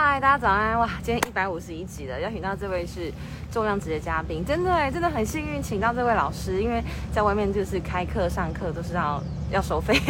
[0.00, 0.78] 嗨，大家早安！
[0.78, 3.12] 哇，今天一百五十一集了，邀请到这位是
[3.50, 6.80] 重量级的嘉宾，真的哎，真的很幸运，请到这位老师，因为
[7.12, 10.00] 在外面就是开课上课都是要要收费，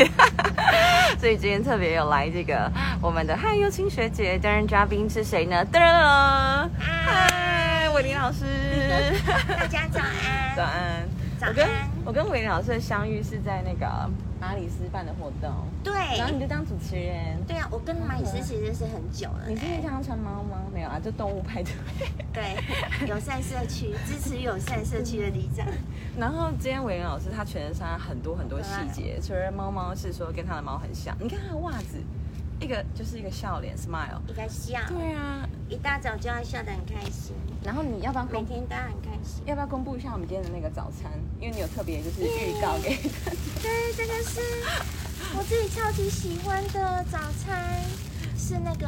[1.18, 2.70] 所以今天特别有来这个
[3.00, 5.64] 我们的嗨优青学姐担任嘉宾是谁呢？
[5.72, 8.44] 噔噔，嗨，伟林老师，
[9.48, 11.08] 大家早安， 早安，
[11.40, 13.86] 早安我跟伟林老师的相遇是在那个
[14.40, 15.52] 马里斯办的活动，
[15.84, 17.36] 对然后你就当主持人。
[17.46, 20.56] 对啊，我跟马里斯其实认识很久了你是经常穿猫吗？
[20.72, 21.74] 没有啊，就动物派对。
[22.32, 25.66] 对，友善社区支持友善社区的里长，
[26.18, 31.98] 然后今天伟元老师他全身上很多很多细节，除了猫猫是说跟他的猫很像，你看他的袜子，
[32.60, 34.20] 一个就是一个笑脸 smile。
[34.26, 39.42] 一个笑，对啊，一大早就要笑得很开心，然后你要不要每公天都很开心。
[39.46, 41.10] 要不要公布一下我们今天的那个早餐？
[41.40, 43.36] 因为你有特别就是预告给 大家。
[43.62, 44.40] 对，这个是
[45.36, 47.80] 我自己超级喜欢的早餐，
[48.36, 48.86] 是那个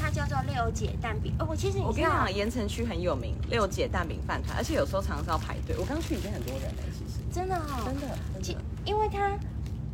[0.00, 1.32] 它叫做六姐蛋饼。
[1.38, 5.76] 哦，我其实你我跟你讲，，盐城区很有名，六姐蛋饼饭团，而且有时候常常是要排队。
[5.78, 8.64] 我刚去已经很多人了，其实真的哦，真的其真的。
[8.84, 9.30] 因为它，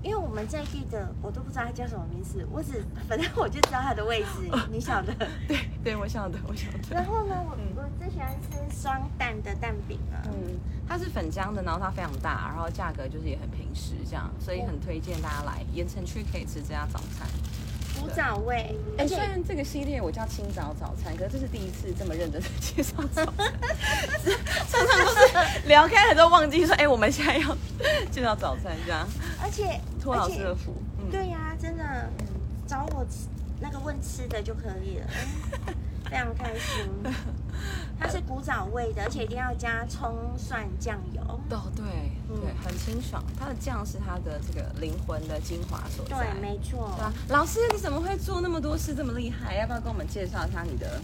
[0.03, 5.15] 因为我们在地的，我都不知道它叫什么名字，我只 反正我就知道它的位置， 你晓得。
[5.47, 6.95] 对对，我晓得，我晓得。
[6.95, 10.25] 然后呢，我我最喜欢吃双蛋的蛋饼啊。
[10.27, 17.29] 嗯，它是粉浆的，然后它非常大，然后价格就是也很平实，这样，所以很推荐大家来盐城区可以吃这家早餐。
[18.01, 23.27] 古早味，哎，虽然这个系列我叫清早早餐，可是这是第一次这么认真的介绍早餐，
[24.71, 27.57] 常常都是聊开了都忘记说，哎，我们现在要
[28.11, 29.07] 介绍早餐，这样
[29.43, 30.75] 而且托老师的福。
[30.99, 31.85] 嗯，对呀、真的
[32.67, 33.29] 找我吃
[33.61, 35.07] 那个问吃的就可以了，
[35.67, 35.75] 嗯
[36.11, 37.15] 非常开心。
[38.01, 41.21] 它是古早味的，而且一定要加葱蒜酱油。
[41.23, 41.85] 哦，对
[42.27, 43.23] 对，很清爽。
[43.39, 46.17] 它的酱是它的这个灵魂的精华所在。
[46.17, 46.95] 对，没错。
[46.97, 49.55] 对啊，老师你怎么会做那么多事这么厉害？
[49.57, 50.99] 要不要跟我们介绍一下你的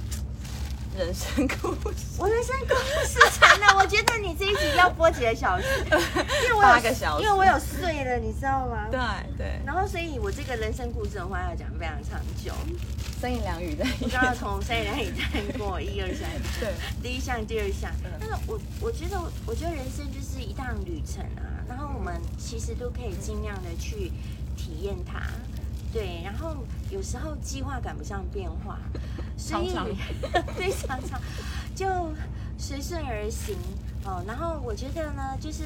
[0.97, 2.17] 人生故事？
[2.19, 2.75] 我人生故
[3.07, 8.89] 事长的，我觉得你这一集要播几个小时， 因为我有八个小时因为我有睡了，你知道吗？
[8.91, 8.99] 对
[9.37, 12.53] 对，然后，所以我这个人生故事的话要讲非常长久。
[13.21, 13.85] 三言两语的。
[14.01, 16.29] 我刚刚从三言两语谈过一二三，
[16.61, 18.11] 对，第一项、第二项嗯。
[18.19, 24.11] 但是我我觉得，我觉得人生就是一趟旅程啊，然后我们其实都可以尽量的去
[24.57, 25.21] 体验它。
[25.93, 26.57] 对，然后
[26.91, 28.79] 有时候计划赶不上变化，
[29.37, 29.87] 所以常
[30.57, 31.21] 非常常
[31.75, 31.87] 就
[32.59, 33.57] 随顺而行
[34.05, 34.23] 哦。
[34.27, 35.65] 然后我觉得呢，就是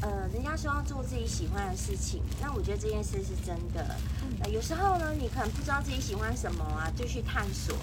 [0.00, 3.96] 呃，人家说要做自己喜欢的事情，那我觉得这件事是真的。
[4.42, 7.76] 呃，有时候呢，你可能不知道自己喜欢什么啊，就去探索。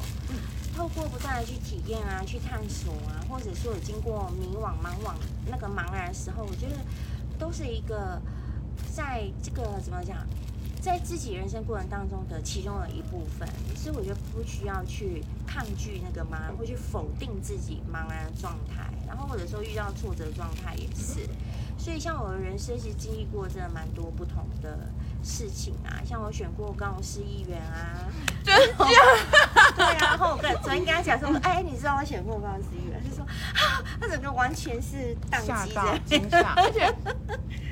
[0.73, 5.13] 透过不断的去体验啊，去探索啊，或者说有经过迷惘、茫惘
[5.49, 6.77] 那个茫然的时候，我觉得
[7.37, 8.21] 都是一个
[8.95, 10.25] 在这个怎么讲，
[10.81, 13.47] 在自己人生过程当中的其中的一部分。
[13.75, 18.91] 所以我觉得不需要去抗拒那个茫然，或去否定自己茫然的状态。
[19.07, 21.29] 然后或者说遇到挫折状态也是。
[21.77, 24.87] 所以像我的人生其实经历过真的蛮多不同的
[25.23, 28.05] 事情啊，像我选过高雄市议员啊，
[28.45, 28.75] 真的
[29.75, 35.73] 对啊，然后我跟昨天跟他讲说，哎，你知道我选过高雄市议员，他就说啊，他整个完全是宕机
[36.29, 36.95] 的， 而且。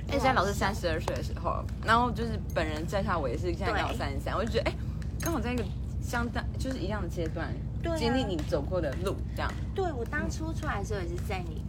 [0.09, 4.73] 而且现在老师三十二岁的时候，然后就是本人在下我也是现在刚好三十三，我就觉得哎，
[5.21, 5.63] 刚好在一个
[6.01, 7.47] 相当就是一样的阶段，
[7.83, 9.51] 对啊经历你走过的路，这样。
[9.75, 11.61] 对我当初出来的时候也是在你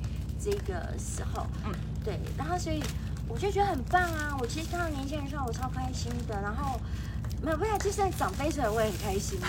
[0.42, 1.74] 这个时候，嗯嗯，
[2.04, 2.82] 对，然后所以
[3.28, 4.36] 我就觉得很棒啊！
[4.40, 6.80] 我其实看到年轻人的时候，我超开心的，然后。
[7.42, 9.48] 没有，不然就算长辈出来，我也很开心啊，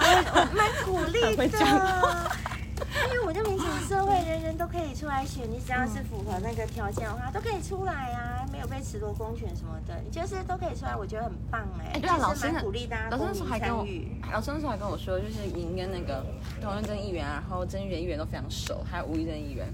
[0.00, 1.44] 然后我蛮鼓励的。
[1.44, 8.25] 因为我就民主社会，人人都可以出来选，你只要是符合那个条件的话，都可以出来啊，
[8.76, 13.86] 没有被褫夺公权什么的，你就是都可以出来，我觉得很棒哎、哎对啊老师鼓励大家老师那时候还跟我
[14.32, 16.24] 老师那时候还跟我说，就是您跟那个
[16.60, 19.66] 董润珍议员啊，然后曾议员议员都非常熟，还有吴怡珍议员。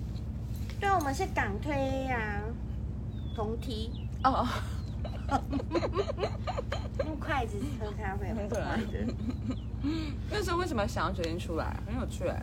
[0.81, 1.73] 对，我们是港推
[2.05, 2.43] 呀、
[3.35, 3.91] 同梯，
[4.25, 4.47] 哦
[5.29, 5.41] 哦，
[7.05, 9.15] 用筷子喝咖啡，很可爱的。
[10.31, 11.77] 那时候为什么想要决定出来？
[11.87, 12.43] 很有趣哎。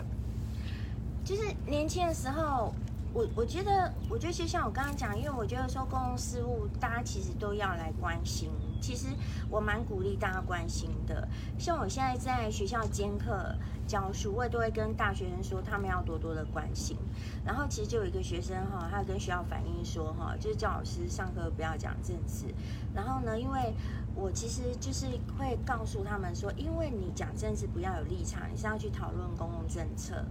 [1.23, 2.73] 就是年轻的时候，
[3.13, 8.49] 我我觉得，我觉得就像我刚刚讲，因为我觉得说公共事务，大家其实都要来关心。
[8.81, 9.07] 其实
[9.49, 11.27] 我蛮鼓励大家关心的。
[11.57, 13.55] 像我现在在学校兼课
[13.89, 16.95] 教书，我也都会跟大学生说，他们要多多的关心。
[17.43, 22.45] 然后其实就有一个学生哈，他跟学校反映说哈，就是叫老师上课不要讲政治。
[22.93, 23.73] 然后呢，因为
[24.13, 25.07] 我其实就是
[25.39, 30.23] 会告诉他们说，因为你讲政治不要有立场，你是要去讨论公共政策。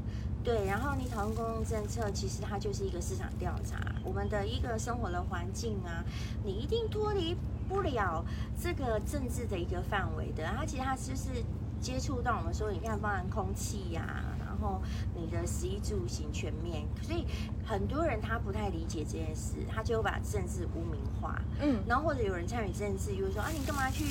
[0.45, 6.05] 对，然后你讨论公共政策，其实它就是一个市场调查，我们的一个生活的环境啊，
[6.45, 7.37] 你一定脱离
[7.69, 8.25] 不了
[8.59, 10.45] 这个政治的一个范围的。
[10.57, 11.43] 它其实它就是
[11.81, 14.83] 接触到我们说，你看，包含空气呀、然后
[15.15, 17.25] 你的食衣住行全面，所以
[17.65, 24.05] 很多人他不太理解这件事，他就把政治污名化，嗯，然后或者有人参与政治，就会说啊，你干嘛去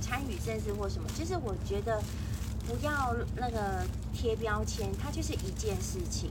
[0.00, 1.08] 参与政治或什么？
[1.14, 2.02] 其实我觉得
[2.66, 6.30] 不要那个贴标签，它就是一件事情。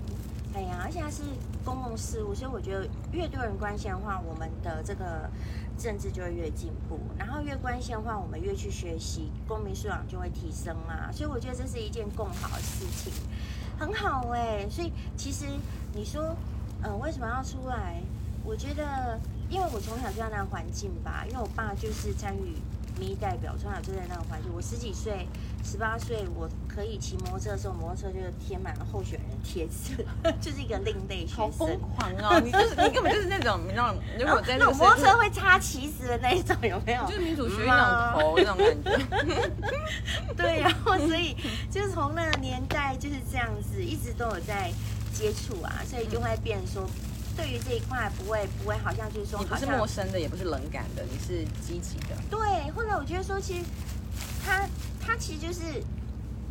[0.56, 1.22] 哎呀，而且它是
[1.66, 5.30] 公共事务，所以我觉得越多人关心的话，我们的这个
[5.78, 6.98] 政治就会越进步。
[7.20, 11.12] 然后越关心的话，我们越去学习，公民素养就会提升嘛。
[11.12, 13.12] 所以我觉得这是一件更好的事情，
[13.78, 15.46] 很好哎、所以其实
[15.94, 16.34] 你说，
[16.82, 18.02] 呃，为什么要出来？
[18.46, 19.20] 我觉得，
[19.50, 22.56] 因为我从小就在那环境吧，因为我爸就是参与
[23.00, 24.52] 民意代表，从小就在那个环境。
[24.54, 25.28] 我十几岁、
[25.64, 30.06] 十八岁，我可以骑摩托车的时候，摩托车就贴满了候选人贴纸，
[30.40, 31.78] 就是一个另类学好疯。
[31.80, 32.40] 狂哦！
[32.40, 37.06] 你就是你根本就是那种，你知道，如果在那这个种摩托车会插旗子的那一种，有没有？
[37.06, 39.52] 就是民主学院那种头 那种感觉。
[40.38, 41.36] 对，然后所以
[41.70, 44.72] 就是从那个年代就是这样子，一直都有在
[45.14, 46.90] 接触啊，所以就会变成说，
[47.36, 52.16] 对于这一块不会不会好像就是说你不是陌生的，也不是冷感的，你是积极的。
[52.30, 52.40] 对，
[52.72, 53.66] 后来我觉得说，其实
[54.44, 54.68] 他
[55.00, 55.84] 他其实就是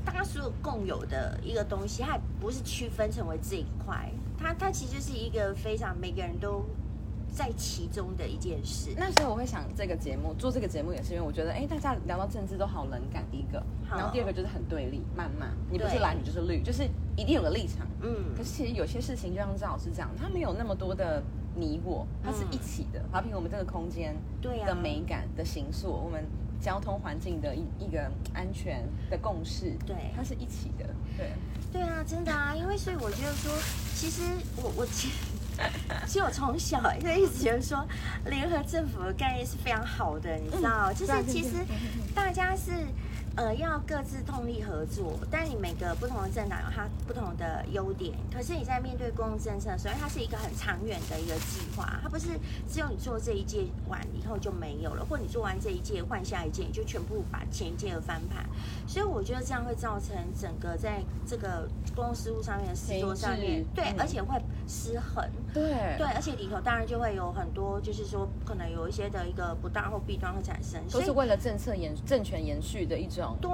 [0.04, 6.64] 大家所有共有的一个东西，它也不是区分成为这一块，它它其实就是一个非常每个人都
[7.34, 8.90] 在其中的一件事。
[8.96, 13.60] 那时候我会想这个节目做这个节目，也是因为我觉得，哎，大家聊到政治都好冷感，第一个，
[13.90, 16.84] 然后第二个就是很对立，谩骂，你不是对蓝，你就是绿，就是
[17.16, 17.86] 一定有个立场。
[18.00, 21.20] 嗯可是其实有些事情，就像赵老师讲，它没有那么多的
[21.56, 23.02] 你我，它是一起的。
[23.10, 26.25] 好比我们这个空间的美感的形塑，我们
[26.60, 30.86] 交通环境的一一个安全的共识，对它是一起的。
[31.16, 31.32] 对，
[31.72, 33.52] 对啊，真的啊，因为所以我觉得说，
[33.94, 34.22] 其实
[34.56, 35.14] 我我其实
[36.06, 37.87] 其实我从小就一直觉得说，
[38.27, 41.56] 联合政府的概念是非常好的，你知道，就是其实
[42.15, 42.73] 大家是
[43.37, 52.29] 呃要各自通力合作，但你每个不同的政党有它不同的优点，可是你在面对公共政策的时候，它是一个很长远的一个计划，它不是
[52.69, 58.45] 只有你做这一届完以后就没有了，或你做完这一届换下一届，你就全部把前一届的翻盘，
[58.87, 65.25] 所以我觉得这样会造成整个在这个公共事务上面的制作上面，对，嗯而且会失衡。
[65.55, 65.62] 对
[65.97, 73.51] 对，而且里头当然就会有很多，就是说可能有一些的一个不当或弊端会产生，都是为了政策延政权延续的一种对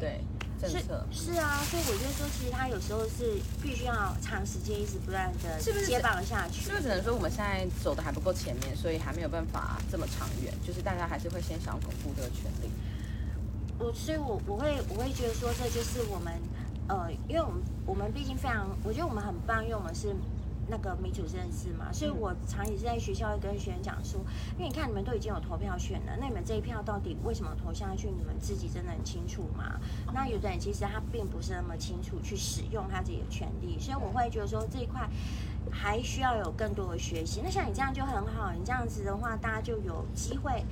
[0.00, 0.20] 对
[0.58, 1.06] 政是策。
[1.12, 6.76] 是啊，所以我觉得说，其实他有时候是必须要长时间一直不断的接棒下去是不。
[6.76, 10.54] 是只能说我们现在走的还不够前面，所以还没有办法这么长远？
[10.66, 12.70] 就是大家还是会先想巩固这个权利。
[13.78, 16.32] 我所以我，我会我会觉得说，这就是我们
[16.88, 20.16] 呃，因为我们我们毕竟非常，我觉得我们很棒，因为我们是。
[20.72, 24.18] 那个民主政治嘛，所以我常也是在学校会跟学生讲说，
[24.56, 28.08] 因为你看你们都已经有投票选了，那你们这一票到底为什么投下去？
[28.08, 29.78] 你们自己真的很清楚吗？
[30.14, 35.06] 那有的人其实他并不是那么清楚去使用他自己的权利，所以我会觉得说这一块
[35.70, 37.42] 还需要有更多的学习。
[37.44, 40.64] 那像你这样就很好，你这样子的话，大家就有机会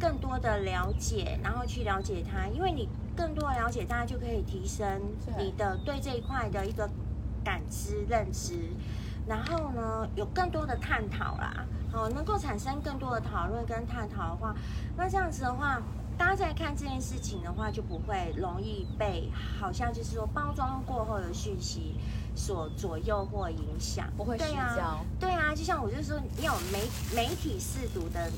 [0.00, 5.02] 更多的了解，然后去了解它，因为你更多的了解，大家就可以提升
[5.36, 6.88] 你的对这一块的一个
[7.44, 8.54] 感知认知。
[9.26, 14.54] 然后呢，有更多的探讨啦，好，能够产生更多的讨论跟探讨的话，
[14.96, 15.80] 那这样子的话，
[16.18, 19.30] 大家在看这件事情的话，就不会容易被
[19.60, 21.94] 好像就是说包装过后的讯息
[22.34, 26.82] 所左右或影响，不会对啊失焦，对啊，就像我就说，你有媒
[27.14, 28.28] 媒体试读的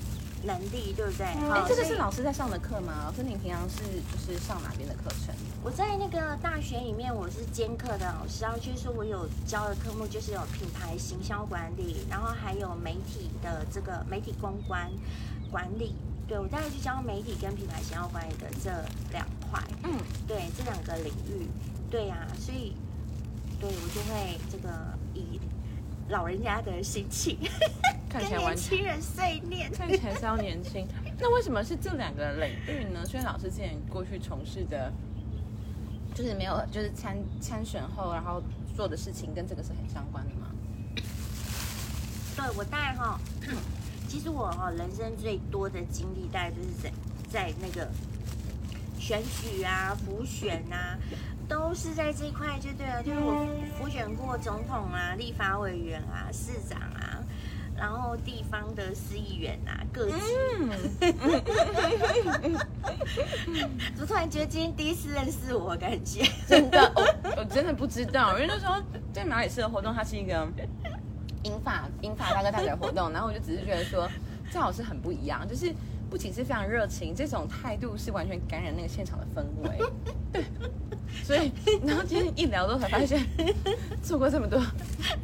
[0.44, 1.24] 能力，对不对？
[1.24, 2.92] 哎、好这个是老师在上的课吗？
[3.06, 3.80] 老师，你平常是
[4.12, 5.34] 就是上哪边的课程？
[5.64, 14.90] 我在那个大学里面，我是兼课的老师，然后就是说我有教的科目就是有品牌行销管理，然后还有媒体的这个媒体公关
[15.50, 15.94] 管理。
[16.28, 18.70] 对我大概就教媒体跟品牌行销管理的这
[19.10, 21.48] 两块，嗯，对这两个领域，
[21.90, 22.74] 对呀、所以
[23.58, 24.68] 对我就会这个
[25.14, 25.40] 以
[26.10, 27.38] 老人家的心情
[28.12, 29.72] 跟看起来完全年轻人碎念。
[29.72, 30.86] 看起来是要年轻。
[31.18, 33.02] 那为什么是这两个领域呢？
[33.06, 34.92] 虽然老师之前过去从事的，
[36.14, 38.40] 就是没有，就是参参选后，然后
[38.76, 40.46] 做的事情跟这个是很相关的吗？
[42.36, 43.18] 对我大概哈，
[44.08, 46.92] 其实我哈人生最多的经历大概就是在
[47.30, 47.88] 在那个
[48.98, 50.98] 选举啊、辅选啊，
[51.48, 53.02] 都是在这一块就对了。
[53.02, 53.46] 就是我
[53.78, 56.80] 辅选过总统啊、立法委员啊、市长，
[57.84, 60.14] 然后地方的市议员啊，各级。
[63.94, 66.22] 怎么突然觉得今天第一次认识我，感觉？
[66.48, 67.04] 真的，我
[67.36, 68.80] 我真的不知道，因为那时候
[69.12, 70.48] 在马里市的活动，它是一个
[71.42, 74.08] 英法英法大哥大姐的活动，然后我就只是觉得说，
[74.50, 75.70] 正好是很不一样，就是
[76.14, 79.84] 不仅是非常热情，这种态度是完全感染那个现场的氛围。
[80.32, 80.44] 对，
[81.24, 81.50] 所以
[81.84, 83.26] 然后今天一聊之后才发现，
[84.00, 84.64] 做过这么多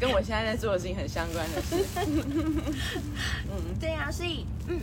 [0.01, 1.77] 跟我现在在做的事情很相关的事。
[2.05, 4.81] 嗯，对啊，所以嗯，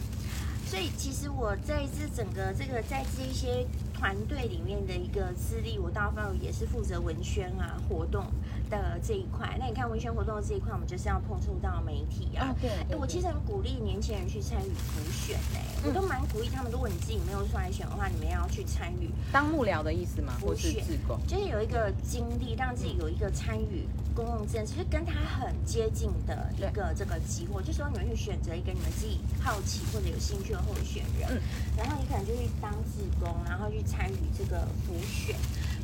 [0.65, 3.67] 所以其实我在这整个这个在这一些
[3.97, 8.25] 团队里面的一个资历，我大部分也是负责文宣啊活动。
[8.69, 12.53] 的这一块，那你看文宣活动的这一块，我们就是要碰触到媒体啊。
[12.59, 16.69] 对，哎，我其实很鼓励年轻人去参与普选呢，我都蛮鼓励他们。
[16.69, 20.33] 如果你自己没有出来选的话，你们要去参与当幕僚的意思吗？
[20.41, 20.83] 普选，
[21.25, 27.63] 就是有一个经历，让自己有一个参与公共政策，就是跟他很接近的一个这个机会。
[27.63, 31.41] 就说你们去选择一个你们自己好奇或者有兴趣的候选人，
[31.77, 35.35] 然后你可能就去当志工，然后去参与这个普选。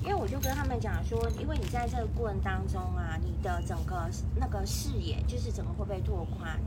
[0.03, 6.59] 因为我就跟他们讲说，因为你在这个过程当中啊，你的整个那个视野就是整个会被拓宽，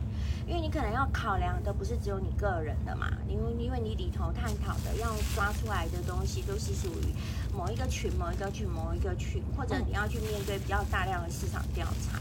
[0.47, 7.13] 因为你可能要考量的不是只有你个人的嘛，因为因为你里头探讨的要抓出来的东西都是属于
[7.55, 12.19] 某一个群、某一个群、某一个群，或者你要去面对比较大量的市场调查。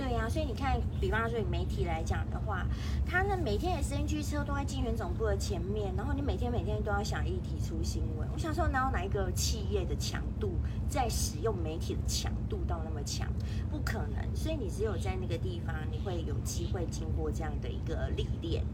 [0.00, 2.66] 对呀，所以你看，比方说以媒体来讲的话，
[3.04, 8.26] 他呢每天的 NG 车都在竞选总部的前面，然后你每天每天都要想议题出新闻。
[8.32, 10.54] 我想说，哪有哪一个企业的强度
[10.88, 13.28] 在使用媒体的强度到那么强？
[13.70, 14.34] 不可能。
[14.34, 18.64] 所以你只有在那个地方，你会有机会经过这样的一个历练。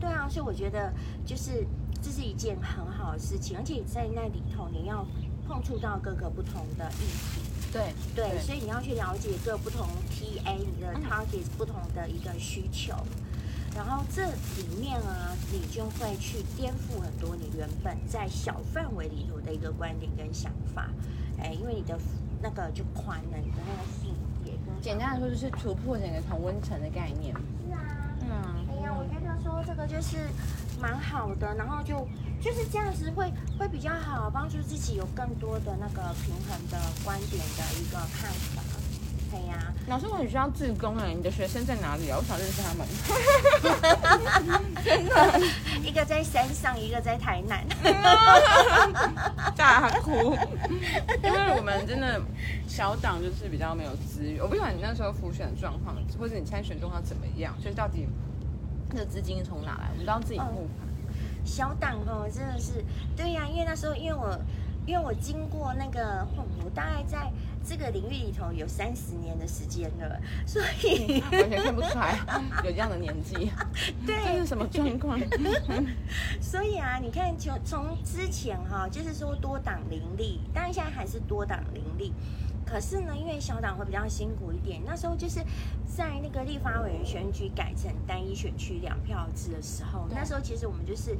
[0.00, 0.92] 对啊，所以我觉得
[1.24, 1.64] 就是
[2.02, 5.06] 这是一件很好的事情，而且在那里头你要
[5.46, 7.51] 碰触到各个不同的议题。
[7.72, 12.94] 对对，所以你要去了解各不同 TA 你的 target 不同的一个需求，
[13.74, 20.90] 然后这里面啊，你就会去颠覆很多你原本在小范围里头的一个观点跟想法，
[21.40, 21.98] 哎，因为你的
[22.42, 24.06] 那个就宽了，你的那个视
[24.44, 24.52] 野
[24.82, 27.34] 简单来说就是突破整个同温层的概念。
[27.34, 27.80] 是啊，
[28.20, 30.28] 嗯，哎呀，我觉得说这个就是
[30.82, 32.06] 蛮好的，然后就。
[32.42, 38.60] 就是这样子会会比较好，帮助自己有更多的那个平衡的观点的一个看法。
[39.30, 42.18] 对呀，老师，我很需要自工哎，你的学生在哪里啊？
[42.18, 42.84] 我想认识他们。
[44.84, 45.40] 真的，
[45.84, 47.64] 一个在山上，一个在台南。
[49.56, 50.36] 大哭，
[51.22, 52.20] 因为我们真的
[52.66, 54.42] 小党就是比较没有资源。
[54.42, 58.08] 我不管你那时候复选的状况，或者你参选状况怎么样，就是到底
[58.92, 60.68] 那个资金从哪来，我们都要自己募。
[61.44, 62.84] 小党哦，真的是
[63.16, 64.38] 对呀，因为那时候因为我
[64.86, 66.26] 因为我经过那个，
[66.64, 67.32] 我大概在
[67.64, 72.18] 这个领域里头有三十年的时间了，所以完全看不出来
[72.64, 73.50] 有这样的年纪。
[74.06, 75.18] 对，这是什么状况？
[76.40, 82.12] 所以啊，你看从从之前哈，就是说多党林立，当然现在还是多党林立。
[82.72, 85.40] 可是呢，因为小党会比较辛苦一点，那时候就是
[85.86, 91.14] 在那个立法委员选举改成单一选区两票制的时候，那时候其实我们就是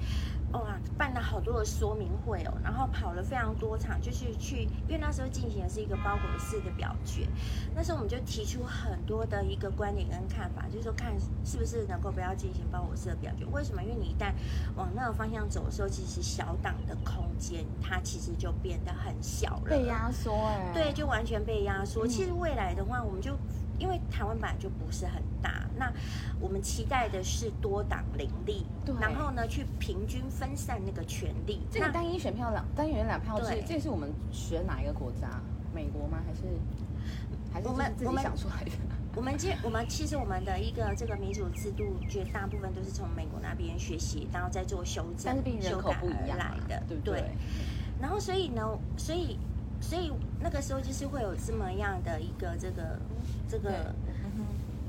[0.61, 7.26] 哇办了好多的说明会哦，然后跑了非常多场，就是去，因为那时候进行的是一个包裹式的表决，
[7.75, 11.12] 那时候我们就提出很多的一个观点跟看法，就是说看
[11.44, 13.44] 是不是能够不要进行包裹式的表决？
[13.47, 13.82] 为什么？
[13.82, 14.32] 因为你一旦
[14.76, 21.42] 往那个方向走的时候，其实小党的空间它其实就变得很小了，被压缩哎，对，就完全。
[21.42, 22.06] 被压缩。
[22.06, 23.37] 其实未来的话，我们就
[23.82, 25.92] 因为台湾本来就不是很大，那
[26.38, 28.64] 我们期待的是多党林立，
[29.00, 31.62] 然后呢去平均分散那个权力。
[31.68, 35.28] 这个单一选票两单元两票制，这是我们学哪一个国家？
[35.74, 36.18] 美国吗？
[36.24, 36.42] 还是
[37.52, 38.70] 还是我们自己想出来的？
[39.16, 47.24] 我们其我们其实我们的一个这个民主制度，绝大部分都是从美国那边学习，然后再做修正、但是毕竟人口不一样来的，对不对？
[48.00, 49.36] 然后所以呢，所以。
[49.84, 52.96] 所以那个时候就是会有这么样的一个这个
[53.52, 53.94] 这个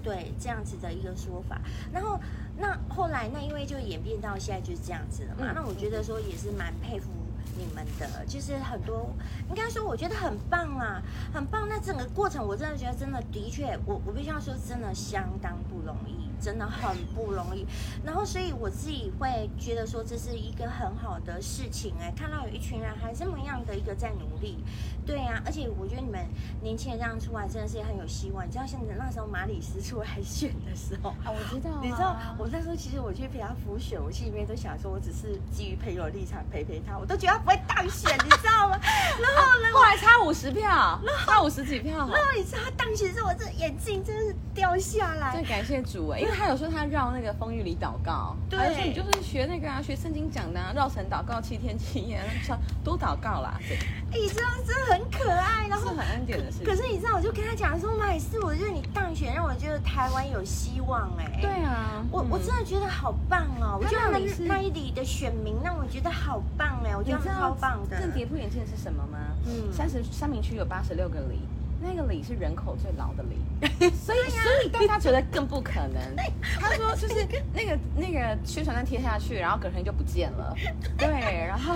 [0.02, 1.60] 对这样子的一个说法，
[1.92, 2.18] 然后
[2.58, 7.10] 那后来那因为就演变到现在就是这样子了嘛，那我觉得说也是蛮佩服
[7.58, 9.14] 你们的，就是很多
[9.50, 11.02] 应该说我觉得很棒啊，
[11.34, 11.68] 很棒。
[11.68, 16.23] 那整个过程我真的觉得真的的确，我我必须要说真的相当不容易。
[16.44, 17.66] 真的很不容易，
[18.04, 24.62] 然后所以我自己会觉得说这是一个很好的事情哎，看到有一群人还这么样的一个在努力，
[25.06, 26.20] 对呀，而且我觉得你们
[26.62, 28.46] 年轻人这样出来真的是很有希望。
[28.46, 38.78] 你知道现在那时候马里斯出来选的时候啊，我知道，你知道我那时候其实我去陪他辅选，我心里面都想说我只是基于朋友立场陪陪他，我都觉得他不会当选，你知道吗？
[39.22, 45.34] 然后呢，后来差五十票，差五十几票，然后你知道他当选时，我这眼镜真的是掉下来。
[45.34, 46.33] 真感谢主哎，因为。
[46.34, 53.60] 他有说他绕那个风雨里祷告，还有说你就是学那个啊，学圣经讲的啊，绕城祷告七天七夜，说多祷告啦。
[54.12, 56.64] 哎，这样真的很可爱，然后是很恩典的事。
[56.64, 61.40] 可是你知道，我就跟他讲说，马也是，我觉得你当当选，让我觉得台湾有希望哎。
[61.42, 63.78] 对啊，我我嗯真的觉得好棒哦！
[63.80, 68.00] 我觉得那里那一里的选民让我觉得好棒哎，我觉得超棒的。
[68.00, 69.20] 更跌破眼镜的是什么吗？
[69.46, 71.42] 嗯三十三明区有八十六个里，
[71.84, 76.02] 那个里是人口最老的里， 所以所以大家觉得更不可能。
[76.60, 80.56] 他说就是那个那个宣传单贴下去，然后隔天就不见了，
[80.98, 81.08] 对，
[81.46, 81.76] 然后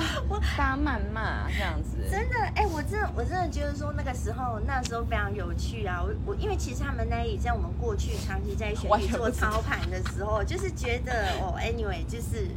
[0.57, 1.97] 大家谩骂这样子。
[2.09, 6.01] 真的，哎、我真的，我真的觉得说那个时候，那时候非常有趣啊！
[6.01, 12.47] 我我因为其实他们那里在我们过去长期在选举做操盘的时候，就是觉得哦，anyway，就是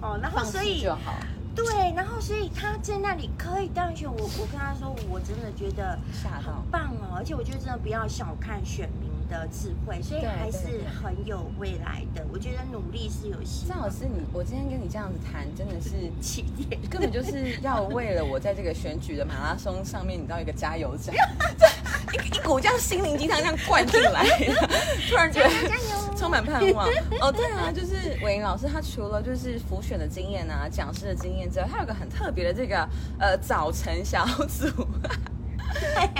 [0.00, 1.14] 哦，然后所以就好，
[1.54, 6.64] 对，然后所以他在那里可以当选，我我跟他说，我真的觉得好。
[6.70, 7.14] 棒哦！
[7.16, 12.24] 而且我觉得真的不要小看选民的智慧，所以对还是很有未来的。
[12.32, 15.90] 我觉得努力是有希望张老师，你我今天跟你这样子谈，真的是
[16.20, 16.80] 起点。
[16.90, 21.14] 根本就是要为了我在这个选举的马拉松上面，你知道一个加油站，
[22.12, 24.24] 一一股这样心灵鸡汤这样灌进来，
[25.08, 26.88] 突然觉得加油充满盼望。
[27.20, 32.88] 哦，对啊，就是伟英老师，他除了就是浮选的经验啊、讲师的经验之外，他有个很特别的这个
[33.18, 34.86] 呃早晨小组。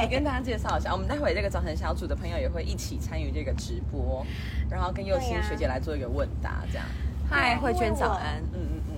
[0.03, 4.25] 你 跟大家介绍一下，我们待会这个早晨小组的朋友也会一起参与这个直播，
[4.71, 6.87] 然后跟幼青对啊学姐来做一个问答，这样。
[7.29, 8.43] 嗨，对慧娟早安。
[8.53, 8.95] 嗯嗯嗯。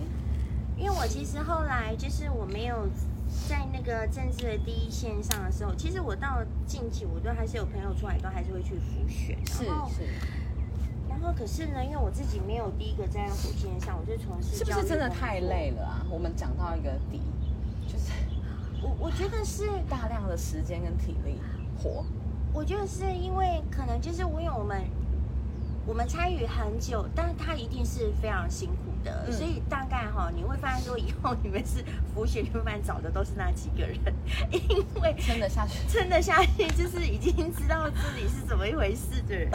[0.76, 2.86] 因为我其实后来就是我没有
[3.48, 9.38] 在那个政治的第一线上的时候，其实我到近期我都还是有朋友出来，都还是会去复选。
[9.46, 10.02] 是是，
[11.08, 15.70] 然后可是呢，因为我自己没有第一个站在火线上，我就从事是不是真的太累？
[15.70, 16.06] 了啊？
[16.10, 17.45] 我们讲到一个底，就是
[18.86, 21.40] 我我觉得是，大量的时间跟体力
[21.82, 22.04] 活。
[22.52, 24.80] 我觉得是因为可能就是因为我们
[25.84, 33.98] 我们参与很久，但是他一定是非常辛苦的，嗯所以大概哈你会发现说以后你们是复选，你会发现找的都是那几个人，
[34.52, 35.80] 因为撑得下去。
[35.88, 39.50] 撑得下去，就是已经知道自己是怎么一回事的人。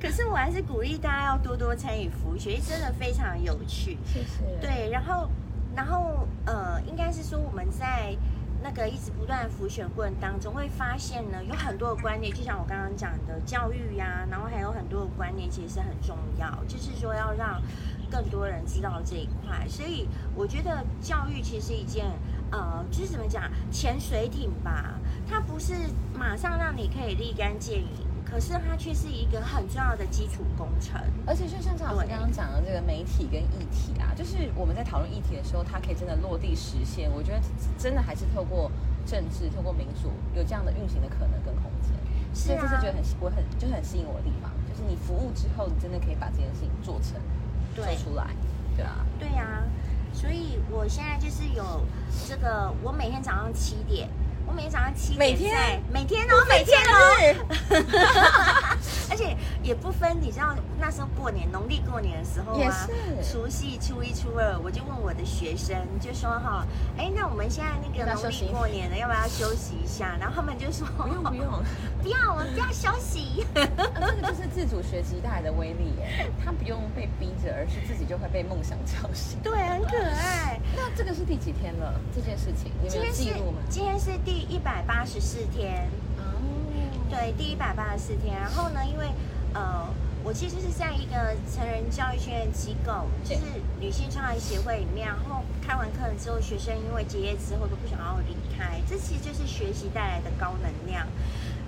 [0.00, 3.98] 可是我还是鼓励大家要多多参与服务学，因为真的非常有趣。
[4.04, 5.28] 谢谢。，对，然后，
[5.76, 8.16] 然后呃，应该是说我们在
[8.62, 17.60] 那个一直不断浮选过程当中，会发现呢，有很多的观念，就像我刚刚讲的教育呀、然后还有很多的观念，其实是很重要，就是说要让
[18.10, 19.66] 更多人知道这一块。
[19.68, 22.06] 所以我觉得教育其实是一件。
[22.52, 25.72] 呃，就是怎么讲，潜水艇吧，它不是
[26.12, 27.88] 马上让你可以立竿见影，
[28.32, 30.98] 可是它却是一个很重要的基础工程。
[31.26, 37.10] 而且就像张老师刚刚讲的这个媒体跟议题啊，就是我们在讨论议题的时候，它可以真的落地实现。
[37.12, 37.40] 我觉得
[37.76, 38.72] 真的还是透过
[39.04, 41.92] 政治、透过民主，有这样的运行的可能跟空间。
[42.34, 47.20] 是啊这是觉得很我很就是很吸引我的地方，就是你服务之后，你真的可以把这件事情做成、
[47.76, 48.28] 做出来，
[48.74, 49.04] 对啊。
[49.18, 49.62] 对啊、
[50.12, 51.62] 所以我现在就是有
[52.26, 54.08] 这个，我每天早上七点，
[54.52, 58.71] 我每天早上七点每天每天哦，每天哦，
[59.12, 62.88] 而且也不分，你知道那时候过年农历过年的时候也啊，
[63.20, 70.16] 是除夕、初一、初二，我就问我的学生，就说哈，哎，那我们现在那个农历过年了，要不要休息一下？
[70.18, 71.44] 然后他们就说不用不用，
[72.02, 73.44] 不要，我们不要休息。
[73.54, 73.68] 啊
[74.00, 79.38] 这个就是自主学习带来的威力耶，他不用被逼着，而是自己就会被梦想叫醒。
[79.42, 80.58] 对，很可爱。
[80.74, 82.00] 那这个是第几天了？
[82.16, 83.58] 这件事情你们有今天是记录吗？
[83.68, 85.86] 今天是第一百八十四天。
[87.12, 88.34] 哦，对，第一百八十四天。
[88.40, 89.06] 然后呢，因为
[89.52, 89.86] 呃，
[90.24, 93.42] 我其实是在一个成人教育训练机构，就是
[93.78, 95.06] 女性创业协会里面。
[95.06, 101.06] 然后开完课之后，学生因为结业之后都不想要离开，这其实就是学习带来的高能量。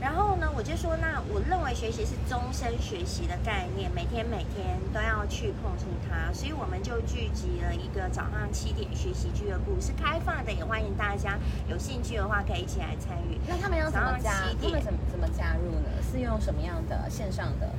[0.04, 13.40] 然后呢，我就说，那我认为学习是终身学习的概念，每天每天都要去碰触它，所以我们就聚集了一个早上七点学习俱乐部，是开放的，也欢迎大家有兴趣的话可以一起来参与。
[13.48, 14.50] 那他们要怎么加早上？
[14.50, 15.88] 七点他们怎么怎么加入呢？
[16.12, 17.70] 是用什么样的线上的？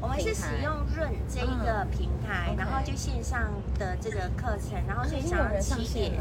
[0.00, 6.14] 我们是使用润这一个平台，嗯然后就线上的这个课程，然后所以早上七点。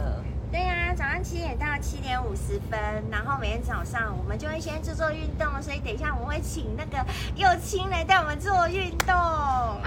[0.56, 2.80] 对呀、早上七点到七点五十分，
[3.12, 9.13] 然后每天早上我们就会先做做运动，所以等一下我们会请那个幼青来带我们做运动。
[9.13, 9.82] 好，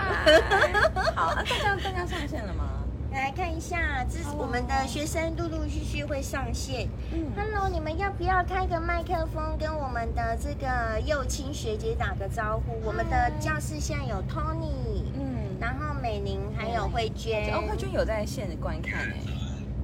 [1.24, 2.64] 啊大家大家上线了吗？
[3.12, 6.86] 来看一下，这是我们的学生陆陆续续会上线。
[7.12, 12.78] 嗯 Hello，你们要不要开个麦克风跟我们的这个幼青学姐打个招呼？
[12.84, 17.54] 我们的教室现在有 Tony，嗯，然后美玲还有慧娟。
[17.54, 19.37] 哦，慧娟有在线观看哎。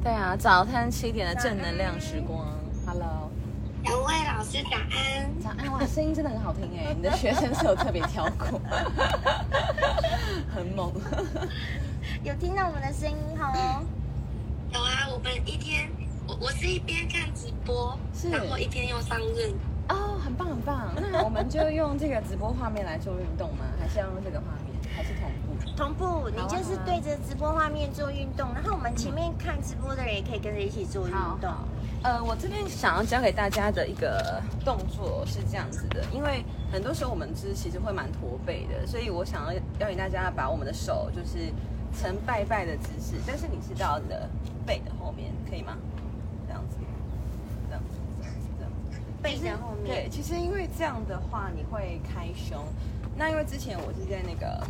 [0.05, 2.47] 对啊，早餐七点的正能量时光。
[2.85, 3.31] Hello，
[3.85, 8.61] 两位老师早安，早安哇，声音真的很好听哎，你的学生是有特别挑过，
[10.55, 10.93] 很猛。
[12.23, 13.83] 有听到我们的声音哦。
[14.75, 15.89] 有啊，我们一天
[16.29, 19.55] 我我我是一边看直播，是然后一边又上任。
[19.89, 20.93] 哦，很棒很棒。
[21.11, 23.65] 那我们就用这个直播画面来做运动吗？
[23.81, 24.64] 还是要用这个画面？
[25.77, 26.29] 同步？
[26.31, 31.51] 你就是对着直播画面做运动，然后我们前面看直播的人也可以跟着一起做运动。
[32.03, 41.51] 呃，我这边想要教给大家的一个动作是这样子的，因为很多时候我们是其实会蛮驼背的，所以我想要邀请大家把我们的手就是
[41.99, 44.29] 呈拜拜的姿势，但是你是到你的
[44.67, 45.79] 背的后面，可以吗？
[46.47, 46.77] 这样子，
[47.69, 49.01] 这样子，这样子，这样子。
[49.23, 52.63] 背在后面对，其实因为这样的话，你会开胸。
[53.17, 54.63] 那因为之前我是在那个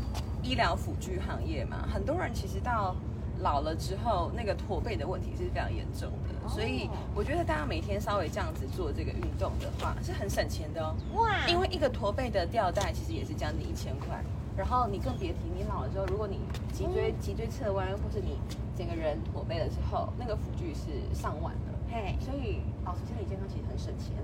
[0.44, 2.94] 医疗辅具行业嘛，很多人其实到
[3.40, 6.48] 老了之后，那个驼背的问题是非常严重的。
[6.48, 10.94] 所以我觉得大家每天稍微这样子做这个运动的话，是很省钱的哦。
[11.14, 14.22] 哇，因为一个驼背的吊带其实也是将近一千块，
[14.54, 16.38] 然后你更别提你老了之后，如果你
[16.72, 18.38] 脊椎脊椎侧弯，或是你
[18.76, 21.72] 整个人驼背了之后，那个辅具是上万的。
[21.90, 24.16] 嘿，所以保持身体健康其实很省钱。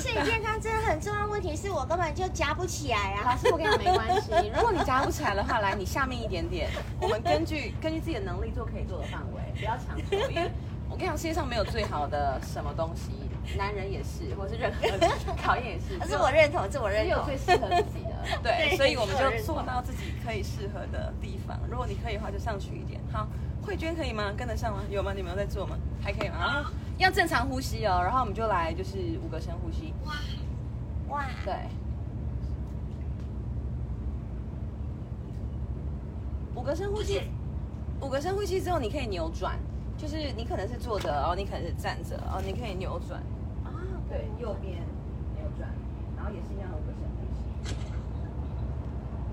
[0.00, 3.22] 身体健康真的很重要，问题是我根本就夹不起来啊。
[3.24, 6.68] 老师，我跟你讲没关系，如果你夹不起来的话，来你下面一点点，
[7.00, 10.50] 我们根据根据自己的能力做可以做的范围，不要强求，因为
[10.88, 13.10] 我跟你讲，世界上没有最好的什么东西，
[13.56, 14.86] 男人也是，或是任何
[15.42, 17.36] 考验也是， 这我认同，这我认同只有最。
[17.36, 21.58] 适合自己的，对，对所以我们就做到自己可以适合的地方。
[21.70, 23.00] 如果你可以的话，就上去一点。
[23.12, 23.26] 好，
[23.64, 24.32] 慧娟可以吗？
[24.36, 24.82] 跟得上吗？
[24.90, 25.12] 有吗？
[25.14, 25.76] 你们有在做吗？
[26.02, 26.64] 还可以吗？
[26.98, 30.14] 要正常呼吸哦，然后我们就来就是五个深呼吸，哇
[31.08, 31.54] 哇，对。
[36.54, 37.20] 五个深呼吸，
[38.00, 39.58] 五个深呼吸之后，你可以扭转，
[39.96, 43.20] 就是你可能是坐着，然后你可能是站着，然后你可以扭转，
[43.62, 43.70] 啊，
[44.08, 44.82] 对，右边
[45.36, 45.70] 扭转，
[46.16, 47.44] 然后也是一样五个深呼吸。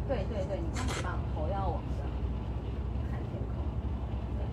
[0.06, 2.06] 对对对，你看很棒，头要往上，
[3.10, 3.64] 看天空。
[4.38, 4.44] 对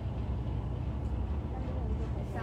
[2.33, 2.41] 三、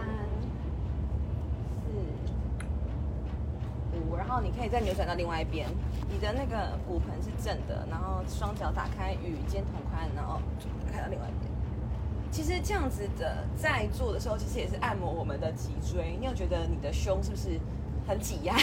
[3.91, 5.67] 四、五，然后你可以再扭转到另外一边，
[6.09, 10.39] 你的那个骨盆是正的，然后双脚打开与肩同宽，然后
[10.91, 11.51] 开到另外一边。
[12.31, 16.15] 其实这样子的在做的时候，其实也是按摩我们的脊椎。
[16.19, 17.59] 你有觉得你的胸是不是
[18.07, 18.55] 很挤压，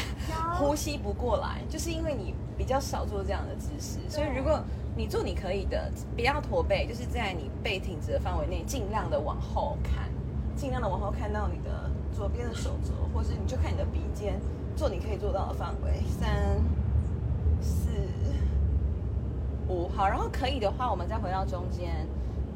[0.54, 1.60] 呼吸不过来？
[1.68, 4.62] 就是因为你比较少做这样的姿势，所以如果
[4.96, 10.08] 你做你可以的，不要驼背，就是在你背挺直的范围内，尽量的往后看，
[10.54, 14.40] 尽量的往后看到你的左边的手肘，或是你就看你的鼻尖，
[14.76, 16.02] 做你可以做到的范围。
[16.08, 16.62] 三、
[17.60, 17.88] 四、
[19.68, 22.06] 五，好，然后可以的话，我们再回到中间，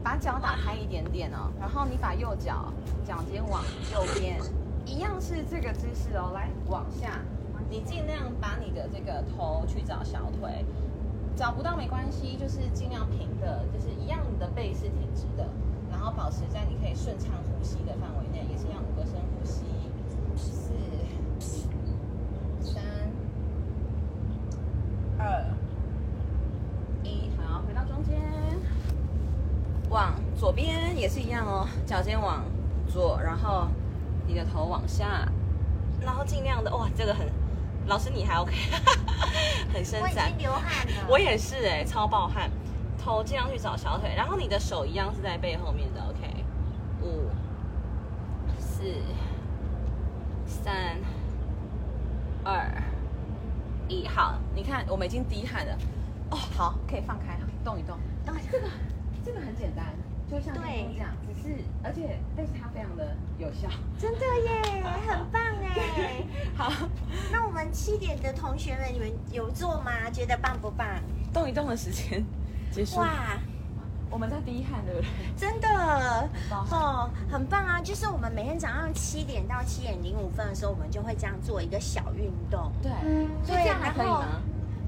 [0.03, 2.73] 把脚打开一点点哦，然后你把右脚
[3.05, 4.39] 脚尖往右边，
[4.85, 7.21] 一样是这个姿势哦，来往下，
[7.71, 10.65] 你尽量把你的这个头去找小腿，
[11.35, 15.49] 找不到没关系，就是尽量平的，就是一样，你的背是挺直的，
[15.91, 19.65] 然后保持在你可以顺畅呼吸的范围内，也是一样五个深呼吸，
[20.37, 20.73] 四、
[22.61, 22.83] 三、
[25.23, 25.45] 二、
[27.03, 28.19] 一，好，回到中间，
[29.91, 32.43] 往左边也是一样哦，脚尖往
[32.89, 33.69] 左，然后
[34.27, 35.29] 你的头往下，
[36.01, 37.29] 然后尽量的，哇，这个很，
[37.87, 38.55] 老师你还 OK，
[39.75, 41.07] 很伸展我已经，流汗了。
[41.07, 42.51] 我也是哎、超爆汗，
[42.99, 46.45] 头尽量去找小腿，然后你的手一样是在背后面的，OK，
[47.03, 47.29] 五、
[48.59, 48.85] 四、
[50.47, 50.97] 三、
[52.43, 52.83] 二、
[53.91, 55.77] 一，好，你看我们已经滴汗了，
[56.31, 58.69] 哦，好，可以放开，动一动，等一下这个
[59.25, 59.87] 这个很简单，
[60.31, 66.25] 就像对这样，只是而且但是它非常的有效，真的耶， 很棒哎。
[66.57, 66.73] 好，
[67.33, 70.09] 那我们七点的同学们，你们有做吗？
[70.13, 70.87] 觉得棒不棒？
[71.33, 72.25] 动一动的时间
[72.71, 73.39] 结束，哇，
[74.11, 75.09] 我们在滴汗，对不对？
[75.37, 75.69] 真的
[76.51, 77.81] 哦，很棒啊！
[77.81, 82.73] 就是我们每天早上七点到七点零五分的时候，我们就会这样做一个小运动。
[82.83, 82.91] 对，
[83.45, 84.43] 所以对这样还可以吗？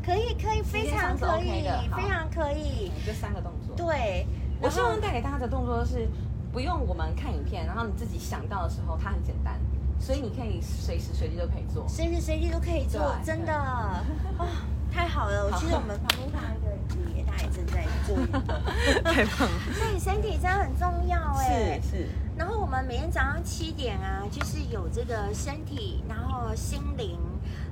[0.04, 1.62] 可以，可以，非常可以
[1.94, 2.90] 非常可以。
[3.06, 3.76] 就三个动作。
[3.76, 4.26] 对，
[4.60, 6.08] 我希望带给大家的动作是，
[6.52, 9.54] 不用我们看影片，然后你自己想到的时候，它很简单，
[10.00, 11.86] 所以你可以随时随地都可以做。
[11.86, 14.02] 随时随地都可以做，真的啊、
[14.92, 15.46] 太好了！
[15.46, 16.81] 我其实我们旁边看到一个爷爷，
[17.34, 18.42] 他也正在做运动，
[19.04, 19.74] 太棒了！
[19.74, 21.80] 所以身体真的很重要哎。
[21.82, 27.18] 是是，然后我们每天早上七点啊，就是有这个身体，然后心灵，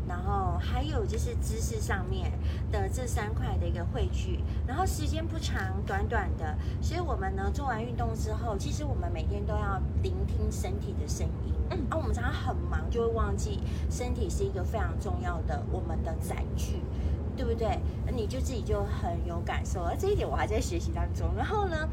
[0.08, 2.32] 然后还有就是知识上面
[2.72, 4.42] 的这三块的一个汇聚。
[4.66, 11.54] 然后时间不长，短短的，所以我们呢做完运动之后，其实我们每天都要聆听身体的声音。
[11.72, 16.82] 嗯啊，我们常常很忙，就会忘记身体是一个非常重要的我们的载具。
[17.36, 17.78] 对不对？
[18.12, 21.28] 你就自己就很有感受，而这一点我还在学习当中。
[21.36, 21.88] 然后呢，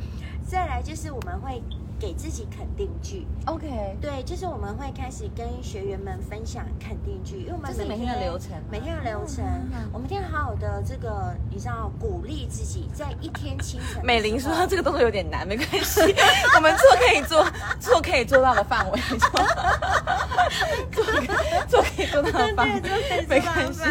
[0.45, 1.61] 再来就是我们会
[1.99, 3.25] 给自己肯定句。
[3.45, 9.43] OK，对，就是我们会开始跟学员们分享肯定句，因为我们每天的流程每天的流程，
[9.91, 14.03] 我们一定要好好的这个，你知道，鼓励自己，在一天清晨。
[14.05, 16.01] 美玲说这个动作有点难，没关系，
[16.55, 17.45] 我们做可以做，
[17.79, 19.17] 做可以做到的范围，做
[21.67, 22.81] 做可以做到的范围
[23.27, 23.81] 没关系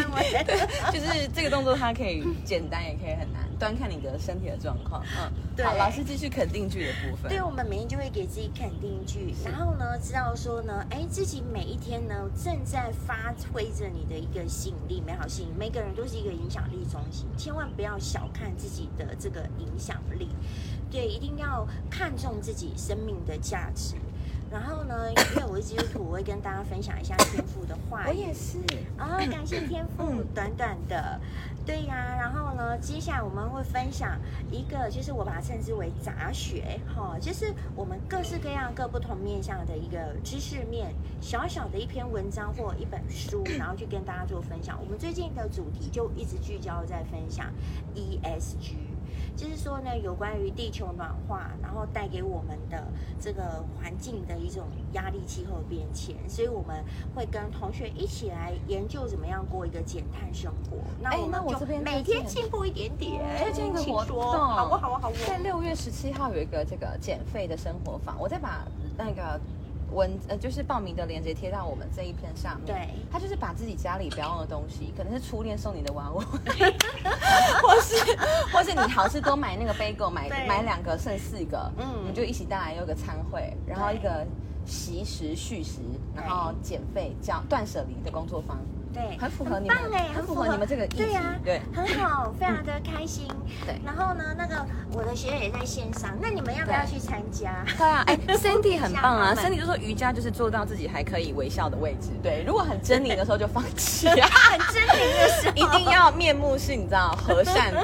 [0.44, 0.58] 对，
[0.92, 5.02] 就是这个动作它可以简单，也可以很难，端看你的身体的状况。
[5.20, 7.28] 嗯，对好，老师继续肯定句的部分。
[7.30, 20.28] 对，我们每天就会给自己肯定句，然后呢，知道说呢，哎，自己每一天呢正在发挥着你的一个吸引力、美好吸引力，每个人都是一个影响力中心，千万不要小看自己的这个影响力，
[20.90, 23.94] 对，一定要看重自己生命的价值。
[24.50, 28.08] 然后呢，因为我是基督徒，我会跟大家分享一下天赋的话语。
[28.08, 28.58] 我也是，
[28.96, 31.20] 啊、感谢天赋，嗯短短的，
[31.66, 34.16] 对呀、然后呢，接下来我们会分享
[34.50, 44.78] 一个，就是我把它称之为杂学，哈、就是我们各式各样、各不同面向的一个知识面，小小的一篇文章或一本书， 然后去跟大家做分享。
[44.80, 47.52] 我们最近的主题就一直聚焦在分享
[47.94, 48.76] ESG。
[49.36, 52.82] 就是说呢，有关于地球暖化，然后带给我们的
[53.20, 56.82] 这个环境的一种压力、气候变迁，所以我们
[57.14, 60.78] 会跟同学一起来研究怎么样过一个减碳生活。
[61.00, 65.00] 那哎我们就每天进步一点点，推荐一个请活动，说好不好啊？
[65.00, 65.26] 好不好？
[65.26, 69.38] 在六月十七号有一个这个减费的生活坊，我再把那个
[69.96, 72.66] 文呃就是报名的链接贴到我们这一篇上面。
[72.66, 76.20] 对他就是把自己家里不要用的东西，可能是初恋送你的玩偶，
[77.62, 78.16] 或是
[78.52, 84.26] 或是你好事多买那个 bagel，买买两个剩四个，嗯嗯，你就一起带来有个餐会，然后一个
[84.66, 85.80] 习食续食，
[86.14, 88.58] 然后减费叫断舍离的工作坊，
[88.96, 93.28] 对，很符合你们棒哎，很符合你们这个对呀，对很好，非常的开心。
[93.66, 97.62] 对然后呢，那个我的学员也在线上，那你们要不要去参加？
[97.76, 104.28] 对啊，哎， Cindy 很棒啊，Cindy 就说瑜伽就是做到自己还可以微笑的位置，对，如果很狰狞的时候就放弃啊。
[104.32, 107.82] 很狰狞的时候， 一定要面目是你知道和善的，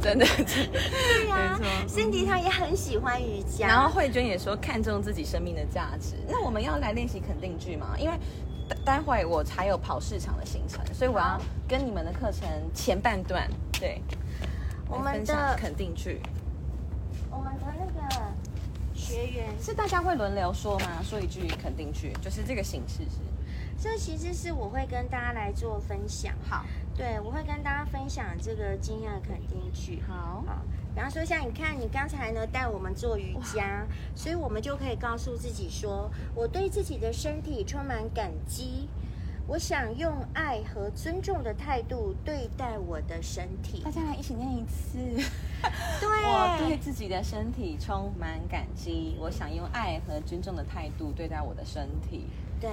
[0.00, 0.80] 真的真的。
[0.80, 6.14] 对呀没错，Cindy 她也很喜欢瑜伽，然后慧娟也说看重自己生命的价值。
[6.28, 7.94] 那我们要来练习肯定句吗？
[7.98, 8.16] 因为
[8.68, 14.00] 待待会我才有跑市场的行程，所以我要跟你们的课程前半段对，
[14.88, 16.20] 我们的肯定句
[17.30, 18.32] 我们的那个
[18.94, 21.02] 学员，是大家会轮流说吗？
[21.02, 23.20] 说一句肯定句，就是这个形式是
[23.78, 26.32] 这其实是我会跟大家来做分享。
[26.48, 26.64] 好
[26.96, 30.02] 对，我会跟大家分享这个经验肯定句。
[30.08, 30.62] 好好，
[30.96, 38.88] 比方说像你看，你刚才呢带我们做瑜伽，所以我们就可以告诉自己说，我对自己的身体充满感激，
[39.46, 43.90] 我想用爱和尊重的态度对待我的身体大。
[43.90, 44.98] 家来一起念一次。
[46.00, 52.24] 对，我对自己的身体充满感激，我想用爱和尊重的态度对待我的身体。
[52.58, 52.70] 对，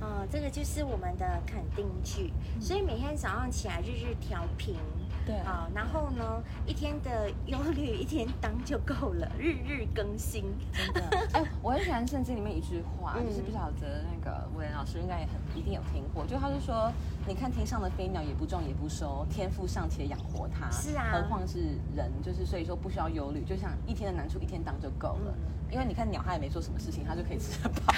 [0.00, 2.32] 嗯，这个就是我们的肯定句。
[2.60, 4.76] 所以每天早上起来日日调频，
[5.26, 10.44] 对好，然后呢，一天的忧虑一天当就够了，日日更新。
[10.72, 16.92] 真的，哎、我很喜欢圣经里面一句话，嗯就是不晓得那个韦老师应该也很一定有听过，就他就说，
[17.26, 25.34] 你看天上的飞鸟也不种也不收，天赋尚且养活它，是啊何况是人，就是所以说不需要忧虑，就像一天的难处一天当就够了。
[25.36, 27.92] 嗯因为你看鸟，它也没做什么事情，它就可以吃得饱。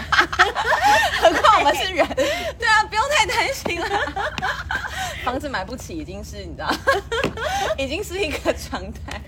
[1.21, 2.07] 何况我们是人，
[2.59, 3.89] 对啊，不用太担心了。
[5.25, 6.71] 房子买不起已经是你知道，
[7.77, 9.21] 已经是一个常态。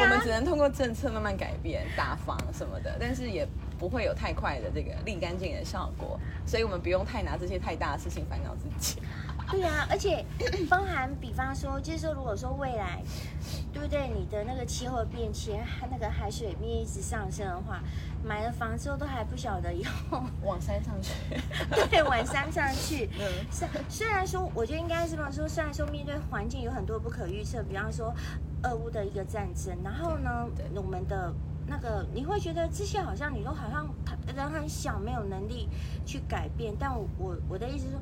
[0.00, 3.46] 我们只能通过政策慢慢改变，打房什么的，但是也
[3.78, 9.00] 不会有太快的这个立竿见影的效果，所以我们不用太拿这些太大的事情烦恼自己。
[9.50, 10.24] 对啊、而且
[10.70, 13.02] 包含，比方说，就是说，如果说未来，
[13.72, 14.08] 对不对？
[14.08, 17.80] 你的那个气候变迁，那个海水面一直上升的话，
[18.24, 21.12] 买了房之后都还不晓得以后 往山上去，
[21.90, 23.08] 对往山上去。
[23.18, 28.14] 嗯，是，虽然说，我觉得应该是这么说，虽然说面对环境有很多不可预测，比方说
[28.62, 31.32] 俄乌的一个战争，然后呢对，我们的
[31.66, 33.88] 那个你会觉得这些好像你都好像
[34.34, 35.68] 人很小，没有能力
[36.06, 36.74] 去改变。
[36.78, 38.00] 但我我我的意思是说，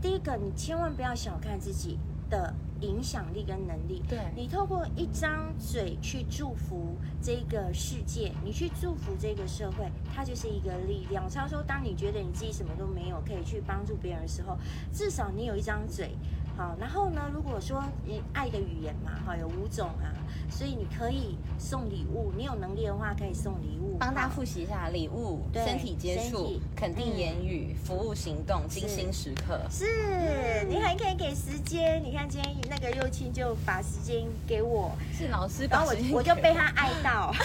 [0.00, 1.98] 第一个，你千万不要小看自己
[2.30, 4.02] 的影响力跟能力。
[4.08, 11.28] 对你透过一张嘴去祝福这个世界，你去祝福这个社会，它就是一个力量。
[11.28, 14.56] 常说，当你觉得你自己什么都没有，可以去帮助别人的时候，
[14.92, 16.16] 至少你有一张嘴，
[16.56, 20.14] 好，然后呢，如果说你爱的语言嘛，哈，有五种啊，
[20.50, 29.60] 所以你可以送礼物，你有能力的话可以送礼物，帮大家复习一下礼物、对身体接触、肯定嗯言语、服务行动、精心时刻。
[29.70, 37.32] 是你还可以给时间，你看今天那个幼青就把时间给我，是老师把我我就被他爱到，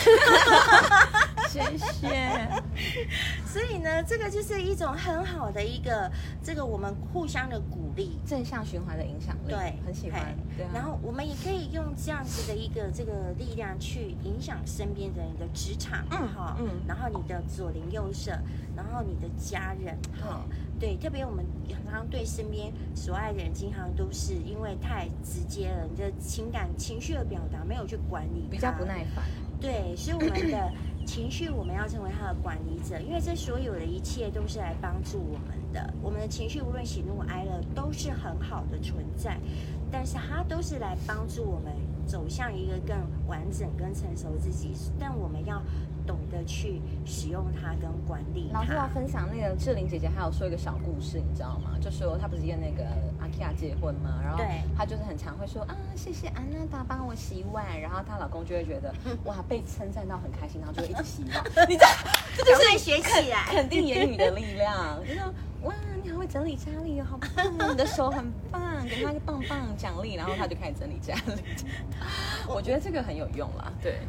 [1.49, 2.49] 谢谢。
[3.45, 6.11] 所以呢，这个就是一种很好的一个
[6.43, 8.19] 这个我们互相的鼓励。
[8.25, 10.35] 正向循环的影响力，对，很喜欢。
[10.57, 18.31] 对啊，然后我们也可以用这样子的一个这个力量去影响身边的人的职场，嗯哈，嗯然后你的左邻右舍，
[18.75, 20.41] 然后你的家人，哈，
[20.79, 28.85] 对，特别我们常常对身边所爱的人，经常都是因为太直接了，你的情感情绪的表达没有去管理，比较不。
[28.85, 29.23] 耐烦。
[29.61, 30.71] 对，所以我们的
[31.03, 35.93] 情绪，我们要成为它的管理者，因为这所有的一切都是来帮助我们的。
[36.01, 39.37] 我们的情绪，无论喜怒哀乐，都是很好的存在，
[39.91, 41.73] 但是它都是来帮助我们
[42.05, 42.95] 走向一个更
[43.27, 44.73] 完整、更成熟自己。
[44.97, 45.61] 但我们要
[46.05, 48.87] 懂得去使用它跟管理老师要。
[48.93, 51.71] 分享那个志玲姐姐，还有说一个小故事，你知道吗？
[51.81, 52.85] 就说她不是跟那个
[53.33, 58.93] 阿 k 亚结婚嘛，然后对她就是很常会说啊，谢谢安娜达帮我洗碗，然后她老公就会觉得
[59.25, 61.43] 哇被称赞到很开心，然后就会一直洗碗。
[61.67, 61.89] 你知道，
[62.37, 63.45] 这就是学起来！
[63.47, 67.19] 肯定言语的力量，就说哇，你好会整理家里哦，好
[67.69, 71.41] 你的手很棒，给他一个棒棒奖励，然后他就开始整理家里。
[72.47, 73.99] 我觉得这个很有用啦，对，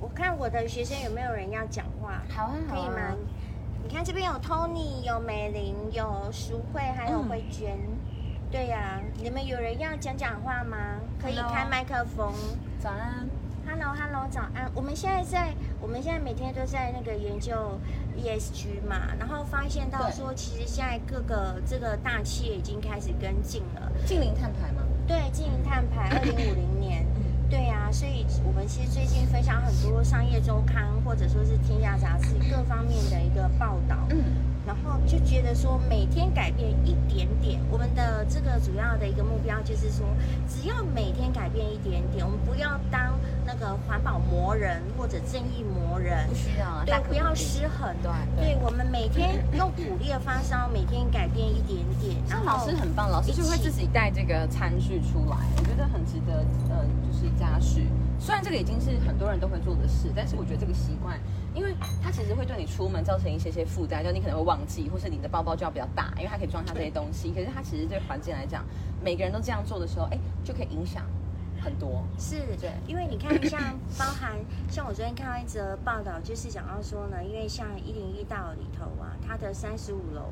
[0.00, 2.22] 我看我的学生有没有人要讲话？
[2.28, 3.16] 好啊，可以吗？
[3.82, 7.78] 你看这边有 Tony，有美玲，有淑慧，还有嗯慧娟。
[8.50, 10.76] 对呀、你们有人要讲讲话吗？
[11.22, 12.34] 可以 Hello 开麦克风。
[12.80, 13.28] 早安
[13.64, 14.68] ，Hello，Hello，早安。
[14.74, 17.78] 我们现在在，我们现在每天都在那个研究
[18.18, 23.92] ESG 嘛，然后发现到对说，其实现在各个这个大企业已经开始跟进了。
[24.04, 24.82] 近零碳排吗？
[25.06, 27.06] 对，近零碳排， 二零五零年。
[27.14, 34.22] 嗯对呀、所以我们其实最近分享很多商业周刊或者说是天下杂志各方面的一个报道，嗯，
[34.66, 40.06] 然后就觉得说每天改变一点点，我们的这个主要的一个目标就是说，
[40.48, 47.94] 只要每天改变一点点，我们不要当那个环保魔人或者正义魔人不，需要啊，对不要失衡。
[48.02, 57.88] 对对，我们每天用鼓励的发烧，每天改变一点点，那老师很棒，老师一就会自己带这个餐具出来，我觉得很值得，呃，就是嘉许。
[58.20, 61.18] 虽然这个已经是很多人都会做的事，但是我觉得这个习惯，
[61.54, 67.32] 因为它其实会对你出门造成一些些负担，就你可能会忘记，或是你的包包就要比较大，因为它可以装下这些东西。
[67.32, 68.62] 可是它其实对环境来讲，
[69.02, 71.02] 每个人都这样做的时候，哎，就可以影响
[71.62, 72.04] 很多。
[72.18, 73.58] 是对因为你看，像
[73.98, 74.36] 包含
[74.68, 80.30] 像我昨天看到一则报道，就是讲到说呢，因为像一零一大楼里头啊，它的三十五楼。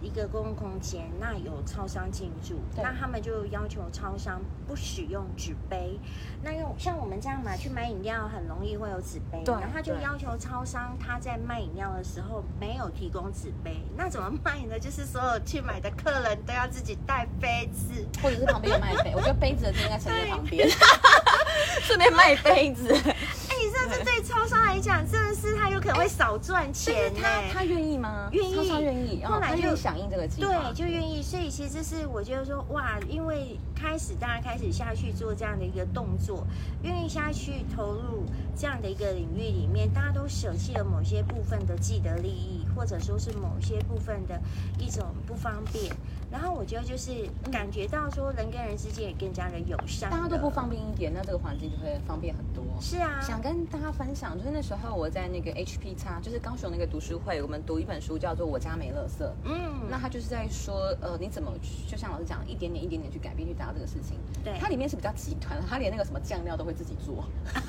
[0.00, 5.98] 一个公共空间，那有超商进驻，那他们就要求超商不使用纸杯。
[6.42, 14.78] 那用像我们这样嘛，去买饮料很容易会有纸杯，对然后他就要求超商他在卖饮料的时候没有提供纸杯，那怎么卖呢？
[14.78, 20.68] 就是所有去买的客人都要自己带杯子，或者是旁边有卖杯， 我觉得杯子的店应该陈列旁边，
[21.82, 22.88] 顺便卖杯子。
[22.94, 25.56] 哎，你知道这对超商来讲，真的是
[25.88, 28.28] 可能会少赚钱呢、他他愿意吗？
[28.32, 30.70] 愿意愿意，哦，后来就他愿意响应这个计划。
[30.70, 31.22] 对，就愿意。
[31.22, 36.46] 所以其实这是我觉得说，哇，因为开始大家开始下去做这样的一个动作，
[36.82, 38.24] 愿意下去投入
[38.56, 44.40] 这样的一个领域里面，大家都舍弃了某些部分的既得利益，或者说是某些部分的
[44.78, 45.92] 一种不方便。
[46.30, 50.68] 然后我觉得就是感觉到说，人跟人之间也更加的友善，大家都不方。
[50.68, 52.62] 便一点，那这个环境就会方便很多。
[52.78, 59.24] 是啊，想跟大家分享，就是那时候我在那个 HP 叉，就是高雄那个读书会，我们读一本书叫做《我家没垃圾》。
[59.44, 61.50] 嗯，那他就是在说，呃，你怎么
[61.90, 64.18] 就像老师讲，一点点一点点去改变，去这个事情。
[64.44, 67.24] 对它里面是比较集团，它连那个什么酱料都会自己做，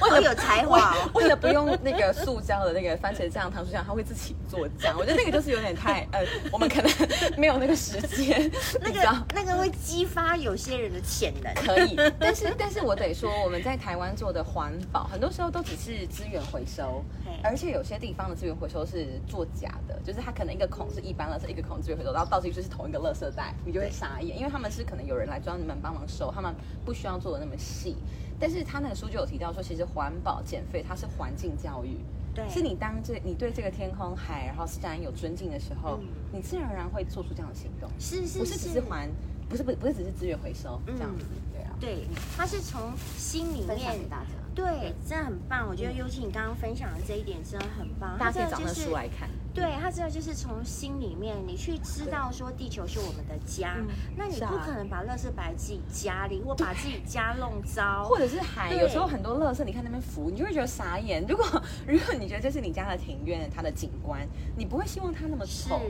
[0.00, 1.10] 好有才华哦。
[1.14, 4.96] 为了不用那个塑胶的那个番茄酱、糖醋酱，他会自己做酱。
[4.98, 6.90] 我觉得那个就是有点太呃，我们可能
[7.38, 8.50] 没有那个时间，
[8.80, 11.54] 那个那个会激发有些人的潜能。
[11.54, 17.04] 可以， 但是但是我得说，我们在台湾做的环保，很多时候都只是资源回收，
[17.42, 27.96] 而且有些地方的资源回收是做假的，就是它可能一个孔是一般垃圾，一个孔是资源回收，然后倒进去是同一个垃圾袋，你就会傻眼，因为他们是可能有人来专门帮忙收，他们不需要做的那么细。
[28.38, 31.98] 但是他那个书就有提到说，其实环保减肥它是环境教育，
[32.34, 39.08] 对，是你当这你对这个天空海然后自然有尊敬的时候，嗯你自然而然会做出这样的行动，是是不是只是还，
[39.48, 41.70] 不是不是不是只是资源回收这样子，对啊。
[41.78, 44.30] 对，他是从心里面给大家。
[44.54, 45.66] 对，真的很棒。
[45.68, 48.18] 我觉得尤其你刚刚分享的这一点真的很棒。
[48.18, 49.28] 大家可以找那书来看。
[49.54, 53.86] 对它真的就是从心里面，你去知道说地球是我们的家，嗯
[54.16, 61.24] 那你不可能把垃圾摆自己家里，或把自己 家弄糟，或者是海，有时候很多垃圾，你看那边浮，你就会觉得傻眼。
[61.28, 61.44] 如果
[61.86, 64.26] 如果你觉得这是你家的庭院，它的景观，
[64.56, 65.80] 你不会希望它那么是臭，，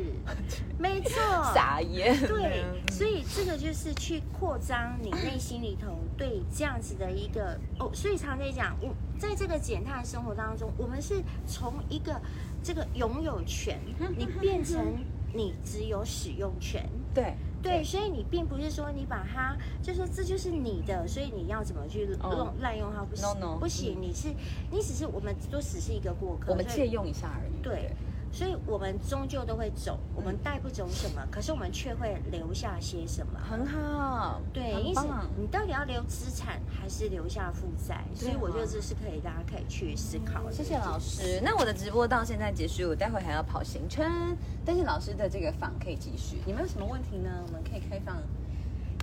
[0.78, 1.12] 没 错，
[1.54, 2.18] 傻眼。
[2.26, 12.20] 对，所以这个就是去扩张你内心里头对这样子的一个哦，所以常在讲，我在这个减碳生活当中，我们是从一个
[12.62, 13.78] 这个拥有权，
[14.16, 15.04] 你变成
[15.34, 16.88] 你只有使用权。
[17.14, 23.04] 对对，所以你并不是说你把它，就说这就是你的，所以你要怎么去乱用滥用它？
[23.04, 24.28] 不行不行，你是
[24.70, 27.62] 你只是我们都只是一个过客，我们借用一下而已。
[27.62, 27.90] 对，
[28.32, 33.38] 所以我们终究都会走，我们嗯带不走什么，可是我们却会留下些什么。
[33.38, 35.06] 很好，对，很因此。
[35.38, 38.02] 你到底要留资产还是留下负债？
[38.14, 40.52] 所以我觉得这是可以大家可以去思考的。
[40.52, 40.98] 谢谢老。
[40.98, 41.40] 师。
[41.44, 46.38] 那我的直播到现在结束，我待会还要跑行程，但是老师的这个访可以继续。
[46.46, 47.30] 你们有什么问题呢？
[47.46, 48.16] 我们可以开放。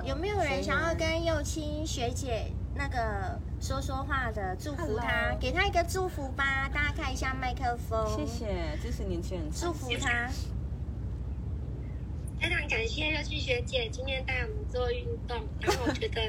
[0.05, 2.45] 有没有人想要跟幼青学姐
[2.79, 6.69] 那个说说话的，祝福他 Hello 给他一个祝福吧。
[6.73, 9.51] 大家看一下麦克风，谢，谢，支持年轻人。
[9.51, 10.29] 祝福他。
[12.39, 16.21] 非常感谢热气学姐今天带我们做运动， 然后我觉得，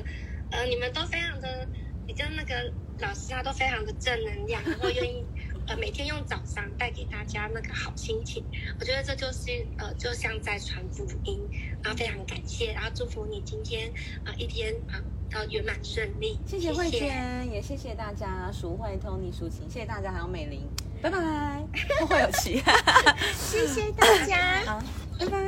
[0.50, 1.68] 呃，你们都非常的，
[2.08, 5.24] 你跟那个老师他都非常的正能量，然后愿意
[5.70, 8.44] 呃每天用早上带给大家那个好心情，
[8.80, 11.40] 我觉得这就是呃就像在传福音，
[11.80, 13.88] 然后非常感谢，然后祝福你今天
[14.24, 14.98] 啊、呃一天啊
[15.30, 20.68] 呃圆满顺利，谢谢慧娟，也谢谢大家，淑慧、Tony、抒情，谢谢大家，还有美玲，
[21.00, 21.16] 拜拜，
[22.00, 22.60] 后会有期，
[23.38, 24.82] 谢谢大家，好，
[25.20, 25.38] 拜拜，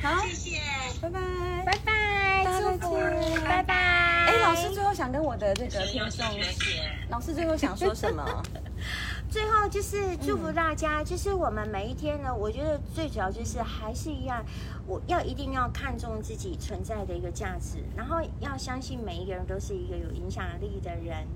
[0.00, 0.60] 好，谢谢。
[1.02, 1.20] 拜拜，
[1.66, 3.74] 拜拜，再祝福见，拜拜。
[3.74, 6.26] 哎，老师最后想跟我的这个听众，
[7.10, 8.42] 老师最后想说什么？
[9.32, 14.44] 最后就是祝福大家，就是我们每一天呢，我觉得最主要就是还是一样，
[14.86, 21.26] 我要一定要看重自己存在的一个价值，然后要相信每一个人都是一个有影响力的人，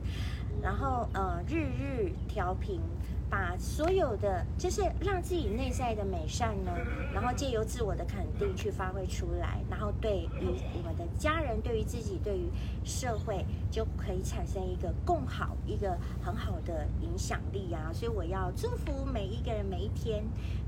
[0.62, 2.82] 然后呃日日调频。
[3.28, 6.72] 把所有的就是让自己内在的美善呢，
[7.12, 12.48] 然后借由自我的肯定去发挥出来，然后对于我们的家人、对于自己、对于
[12.84, 17.90] 社会，就可以产生一个更好、一个很好的影响力啊！
[17.92, 20.22] 所以我要祝福每一个人，每一天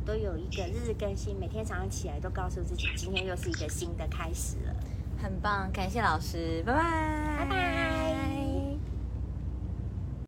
[0.05, 4.75] 都有一个日日更新，每天早上起来都告诉自己，今天又是一个新的开始了。
[5.23, 8.38] 很棒，感谢老师，拜拜，拜拜。